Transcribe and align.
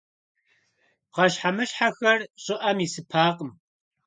Пхъэщхьэмыщхьэхэр 1.11 2.19
щӏыӏэм 2.43 2.77
исыпакъым. 2.85 3.51